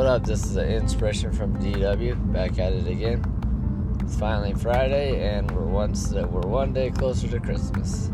What 0.00 0.06
up? 0.06 0.24
This 0.24 0.46
is 0.46 0.56
an 0.56 0.66
inspiration 0.66 1.30
from 1.30 1.54
DW. 1.58 2.32
Back 2.32 2.58
at 2.58 2.72
it 2.72 2.86
again. 2.86 3.22
It's 4.00 4.16
finally 4.18 4.54
Friday, 4.54 5.22
and 5.22 5.50
we're 5.50 5.66
one 5.66 5.92
we're 6.32 6.48
one 6.48 6.72
day 6.72 6.90
closer 6.90 7.28
to 7.28 7.38
Christmas. 7.38 8.10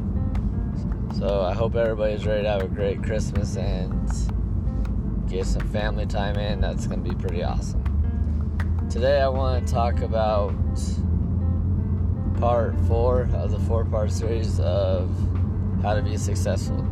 So 1.16 1.42
I 1.42 1.54
hope 1.54 1.76
everybody's 1.76 2.26
ready 2.26 2.42
to 2.42 2.48
have 2.48 2.62
a 2.62 2.66
great 2.66 3.04
Christmas 3.04 3.56
and 3.56 4.10
get 5.28 5.46
some 5.46 5.62
family 5.68 6.06
time 6.06 6.34
in. 6.34 6.60
That's 6.60 6.88
to 6.88 6.96
be 6.96 7.14
pretty 7.14 7.44
awesome. 7.44 7.84
Today 8.90 9.20
I 9.20 9.28
want 9.28 9.64
to 9.64 9.72
talk 9.72 10.00
about 10.00 10.56
part 12.40 12.74
four 12.88 13.30
of 13.32 13.52
the 13.52 13.60
four-part 13.60 14.10
series 14.10 14.58
of 14.58 15.08
how 15.82 15.94
to 15.94 16.02
be 16.02 16.16
successful. 16.16 16.84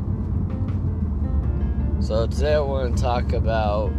So 1.98 2.28
today 2.28 2.54
I 2.54 2.60
want 2.60 2.96
to 2.96 3.02
talk 3.02 3.32
about 3.32 3.92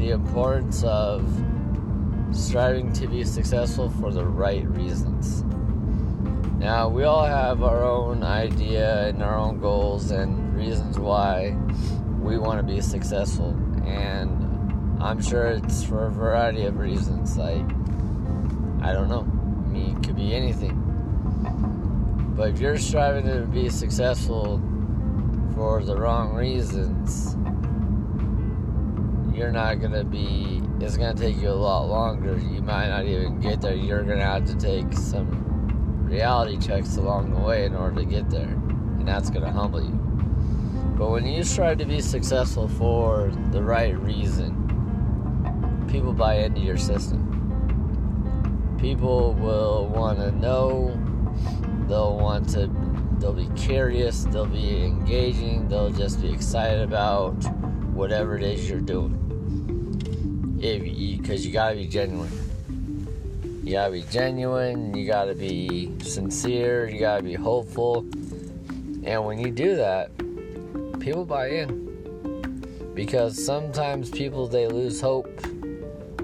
the 0.00 0.10
importance 0.12 0.82
of 0.82 1.22
striving 2.32 2.90
to 2.90 3.06
be 3.06 3.22
successful 3.22 3.90
for 3.90 4.10
the 4.10 4.24
right 4.24 4.66
reasons. 4.70 5.42
Now, 6.58 6.88
we 6.88 7.04
all 7.04 7.26
have 7.26 7.62
our 7.62 7.84
own 7.84 8.22
idea 8.22 9.08
and 9.08 9.22
our 9.22 9.36
own 9.36 9.60
goals 9.60 10.10
and 10.10 10.56
reasons 10.56 10.98
why 10.98 11.54
we 12.18 12.38
want 12.38 12.66
to 12.66 12.74
be 12.74 12.80
successful. 12.80 13.50
And 13.84 15.02
I'm 15.02 15.20
sure 15.20 15.48
it's 15.48 15.84
for 15.84 16.06
a 16.06 16.10
variety 16.10 16.64
of 16.64 16.78
reasons. 16.78 17.36
Like, 17.36 17.64
I 18.82 18.94
don't 18.94 19.08
know. 19.08 19.26
I 19.26 19.68
mean, 19.68 19.98
it 19.98 20.02
could 20.02 20.16
be 20.16 20.34
anything. 20.34 20.76
But 22.36 22.50
if 22.50 22.60
you're 22.60 22.78
striving 22.78 23.26
to 23.26 23.46
be 23.46 23.68
successful 23.68 24.62
for 25.54 25.82
the 25.82 25.96
wrong 25.96 26.34
reasons, 26.34 27.36
you're 29.40 29.50
not 29.50 29.80
going 29.80 29.92
to 29.92 30.04
be, 30.04 30.60
it's 30.84 30.98
going 30.98 31.16
to 31.16 31.22
take 31.22 31.40
you 31.40 31.48
a 31.48 31.50
lot 31.50 31.86
longer. 31.86 32.36
You 32.36 32.60
might 32.60 32.88
not 32.88 33.06
even 33.06 33.40
get 33.40 33.62
there. 33.62 33.74
You're 33.74 34.02
going 34.02 34.18
to 34.18 34.24
have 34.24 34.44
to 34.44 34.54
take 34.54 34.92
some 34.92 36.04
reality 36.04 36.58
checks 36.58 36.98
along 36.98 37.32
the 37.32 37.40
way 37.40 37.64
in 37.64 37.74
order 37.74 38.02
to 38.02 38.04
get 38.04 38.28
there. 38.28 38.42
And 38.42 39.08
that's 39.08 39.30
going 39.30 39.46
to 39.46 39.50
humble 39.50 39.82
you. 39.82 39.92
But 40.98 41.08
when 41.08 41.26
you 41.26 41.42
strive 41.42 41.78
to 41.78 41.86
be 41.86 42.02
successful 42.02 42.68
for 42.68 43.32
the 43.50 43.62
right 43.62 43.98
reason, 43.98 45.86
people 45.90 46.12
buy 46.12 46.34
into 46.34 46.60
your 46.60 46.76
system. 46.76 47.26
People 48.78 49.32
will 49.32 49.86
want 49.86 50.18
to 50.18 50.32
know, 50.32 51.00
they'll 51.88 52.18
want 52.18 52.46
to, 52.50 52.70
they'll 53.18 53.32
be 53.32 53.48
curious, 53.56 54.24
they'll 54.24 54.44
be 54.44 54.84
engaging, 54.84 55.66
they'll 55.66 55.88
just 55.88 56.20
be 56.20 56.30
excited 56.30 56.82
about 56.82 57.32
whatever 57.94 58.36
it 58.36 58.42
is 58.42 58.68
you're 58.68 58.80
doing 58.80 59.29
because 60.60 61.46
you, 61.46 61.52
gotta 61.52 61.74
be 61.74 61.86
genuine. 61.86 62.30
You 63.64 63.72
gotta 63.72 63.92
be 63.92 64.02
genuine, 64.02 64.94
you 64.94 65.06
gotta 65.06 65.34
be 65.34 65.98
sincere, 66.02 66.86
you 66.86 67.00
gotta 67.00 67.22
be 67.22 67.32
hopeful. 67.32 68.00
And 69.04 69.24
when 69.24 69.38
you 69.38 69.50
do 69.50 69.76
that, 69.76 70.10
people 71.00 71.24
buy 71.24 71.48
in. 71.48 72.92
Because 72.94 73.42
sometimes 73.42 74.10
people 74.10 74.48
they 74.48 74.66
lose 74.66 75.00
hope 75.00 75.30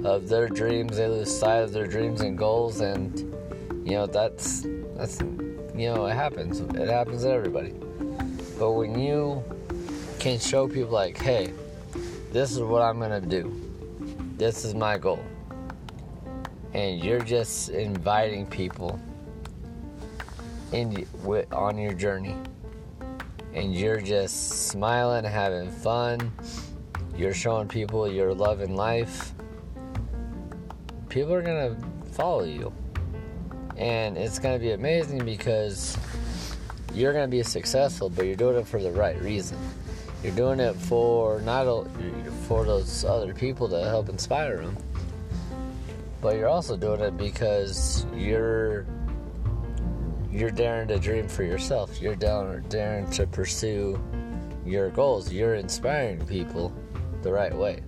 of 0.04 0.28
their 0.28 0.48
dreams, 0.48 0.98
they 0.98 1.08
lose 1.08 1.34
sight 1.34 1.62
of 1.62 1.72
their 1.72 1.86
dreams 1.86 2.20
and 2.20 2.36
goals 2.36 2.80
and 2.80 3.18
you 3.86 3.92
know 3.92 4.06
that's 4.06 4.66
that's 4.96 5.20
you 5.74 5.94
know 5.94 6.04
it 6.06 6.14
happens. 6.14 6.60
It 6.60 6.88
happens 6.88 7.22
to 7.22 7.30
everybody. 7.30 7.72
But 8.58 8.72
when 8.72 8.98
you 8.98 9.42
can 10.18 10.38
show 10.38 10.68
people 10.68 10.92
like, 10.92 11.16
hey, 11.16 11.54
this 12.32 12.52
is 12.52 12.60
what 12.60 12.82
I'm 12.82 12.98
gonna 12.98 13.20
do 13.22 13.65
this 14.36 14.64
is 14.64 14.74
my 14.74 14.98
goal. 14.98 15.24
And 16.74 17.02
you're 17.02 17.20
just 17.20 17.70
inviting 17.70 18.46
people 18.46 19.00
in 20.72 21.06
on 21.52 21.78
your 21.78 21.94
journey. 21.94 22.36
And 23.54 23.74
you're 23.74 24.00
just 24.00 24.68
smiling, 24.68 25.24
having 25.24 25.70
fun. 25.70 26.30
You're 27.16 27.32
showing 27.32 27.66
people 27.66 28.10
your 28.10 28.34
love 28.34 28.60
in 28.60 28.74
life. 28.74 29.32
People 31.08 31.32
are 31.32 31.42
going 31.42 31.74
to 31.74 32.10
follow 32.12 32.44
you. 32.44 32.72
And 33.78 34.18
it's 34.18 34.38
going 34.38 34.54
to 34.54 34.62
be 34.62 34.72
amazing 34.72 35.24
because 35.24 35.96
you're 36.92 37.14
going 37.14 37.24
to 37.24 37.30
be 37.30 37.42
successful, 37.42 38.10
but 38.10 38.26
you're 38.26 38.36
doing 38.36 38.56
it 38.56 38.66
for 38.66 38.82
the 38.82 38.90
right 38.90 39.20
reason. 39.22 39.58
You're 40.22 40.34
doing 40.34 40.60
it 40.60 40.74
for 40.74 41.40
not 41.42 41.66
for 42.46 42.64
those 42.64 43.04
other 43.04 43.34
people 43.34 43.68
to 43.68 43.84
help 43.84 44.08
inspire 44.08 44.56
them, 44.58 44.76
but 46.20 46.36
you're 46.36 46.48
also 46.48 46.76
doing 46.76 47.00
it 47.00 47.16
because 47.16 48.06
you're 48.14 48.86
you're 50.30 50.50
daring 50.50 50.88
to 50.88 50.98
dream 50.98 51.28
for 51.28 51.44
yourself. 51.44 52.00
You're 52.00 52.16
daring 52.16 53.10
to 53.10 53.26
pursue 53.26 54.02
your 54.64 54.90
goals. 54.90 55.32
You're 55.32 55.54
inspiring 55.54 56.26
people 56.26 56.72
the 57.22 57.32
right 57.32 57.54
way. 57.54 57.82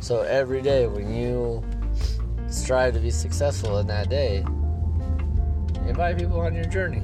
So 0.00 0.20
every 0.20 0.62
day 0.62 0.86
when 0.86 1.14
you 1.14 1.64
strive 2.48 2.94
to 2.94 3.00
be 3.00 3.10
successful 3.10 3.78
in 3.78 3.86
that 3.88 4.08
day, 4.08 4.44
invite 5.86 6.18
people 6.18 6.40
on 6.40 6.54
your 6.54 6.64
journey. 6.64 7.02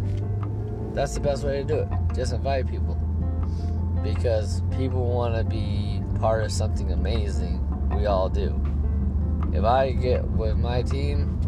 That's 0.93 1.15
the 1.15 1.21
best 1.21 1.45
way 1.45 1.59
to 1.59 1.65
do 1.65 1.79
it. 1.81 1.89
Just 2.15 2.33
invite 2.33 2.69
people 2.69 2.99
because 4.15 4.63
people 4.77 5.09
want 5.11 5.35
to 5.35 5.45
be 5.45 6.01
part 6.21 6.45
of 6.45 6.53
something 6.53 6.93
amazing. 6.93 7.61
We 7.91 8.07
all 8.07 8.29
do. 8.29 8.61
If 9.53 9.65
I 9.65 9.93
get 9.93 10.25
with 10.25 10.57
my 10.57 10.83
team, 10.83 11.41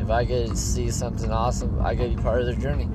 if 0.00 0.10
I 0.10 0.24
get 0.24 0.48
to 0.48 0.56
see 0.56 0.90
something 0.90 1.30
awesome, 1.30 1.80
I 1.84 1.94
get 1.94 2.10
to 2.10 2.16
be 2.16 2.22
part 2.22 2.40
of 2.40 2.46
their 2.46 2.54
journey. 2.54 2.88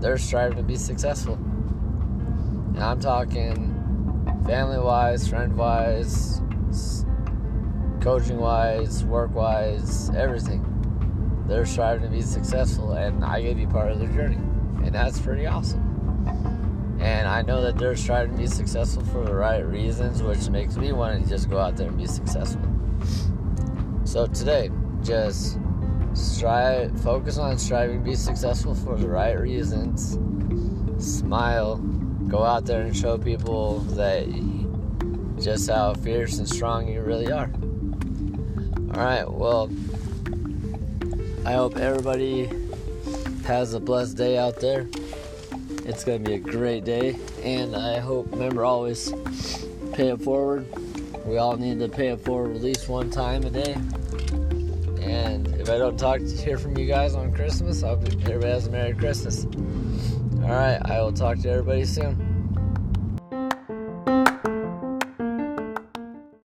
They're 0.00 0.18
striving 0.18 0.56
to 0.56 0.62
be 0.62 0.76
successful. 0.76 1.34
And 1.34 2.82
I'm 2.82 3.00
talking 3.00 3.72
family 4.46 4.78
wise, 4.78 5.28
friend 5.28 5.56
wise, 5.56 6.40
coaching 8.00 8.38
wise, 8.38 9.04
work 9.04 9.34
wise, 9.34 10.10
everything. 10.10 10.66
They're 11.46 11.66
striving 11.66 12.02
to 12.02 12.08
be 12.08 12.22
successful, 12.22 12.92
and 12.92 13.24
I 13.24 13.42
get 13.42 13.50
to 13.50 13.54
be 13.54 13.66
part 13.66 13.92
of 13.92 13.98
their 13.98 14.08
journey. 14.08 14.38
And 14.84 14.94
that's 14.94 15.20
pretty 15.20 15.46
awesome. 15.46 16.51
And 17.02 17.26
I 17.26 17.42
know 17.42 17.60
that 17.62 17.76
they're 17.76 17.96
striving 17.96 18.36
to 18.36 18.42
be 18.42 18.46
successful 18.46 19.04
for 19.06 19.24
the 19.24 19.34
right 19.34 19.66
reasons, 19.66 20.22
which 20.22 20.48
makes 20.48 20.76
me 20.76 20.92
want 20.92 21.20
to 21.20 21.28
just 21.28 21.50
go 21.50 21.58
out 21.58 21.76
there 21.76 21.88
and 21.88 21.98
be 21.98 22.06
successful. 22.06 22.62
So 24.04 24.28
today, 24.28 24.70
just 25.02 25.58
strive, 26.14 26.98
focus 27.00 27.38
on 27.38 27.58
striving 27.58 27.98
to 27.98 28.04
be 28.04 28.14
successful 28.14 28.76
for 28.76 28.96
the 28.96 29.08
right 29.08 29.32
reasons. 29.32 30.16
Smile, 30.98 31.78
go 32.28 32.44
out 32.44 32.66
there 32.66 32.82
and 32.82 32.96
show 32.96 33.18
people 33.18 33.80
that 33.80 34.28
just 35.40 35.68
how 35.68 35.94
fierce 35.94 36.38
and 36.38 36.48
strong 36.48 36.86
you 36.86 37.00
really 37.00 37.32
are. 37.32 37.50
All 38.94 39.04
right, 39.04 39.28
well, 39.28 39.68
I 41.44 41.54
hope 41.54 41.76
everybody 41.76 42.48
has 43.44 43.74
a 43.74 43.80
blessed 43.80 44.16
day 44.16 44.38
out 44.38 44.60
there. 44.60 44.86
It's 45.84 46.04
going 46.04 46.22
to 46.22 46.30
be 46.30 46.36
a 46.36 46.38
great 46.38 46.84
day, 46.84 47.16
and 47.42 47.74
I 47.74 47.98
hope, 47.98 48.30
remember, 48.30 48.64
always 48.64 49.12
pay 49.92 50.10
it 50.10 50.22
forward. 50.22 50.66
We 51.26 51.38
all 51.38 51.56
need 51.56 51.80
to 51.80 51.88
pay 51.88 52.08
it 52.08 52.20
forward 52.20 52.54
at 52.56 52.62
least 52.62 52.88
one 52.88 53.10
time 53.10 53.42
a 53.44 53.50
day. 53.50 53.72
And 55.02 55.48
if 55.60 55.68
I 55.68 55.78
don't 55.78 55.98
talk 55.98 56.20
to 56.20 56.36
hear 56.36 56.56
from 56.56 56.78
you 56.78 56.86
guys 56.86 57.14
on 57.14 57.32
Christmas, 57.32 57.82
I 57.82 57.88
hope 57.88 58.04
everybody 58.04 58.46
has 58.46 58.68
a 58.68 58.70
Merry 58.70 58.94
Christmas. 58.94 59.44
All 59.44 60.50
right, 60.50 60.80
I 60.84 61.00
will 61.00 61.12
talk 61.12 61.38
to 61.40 61.50
everybody 61.50 61.84
soon. 61.84 62.31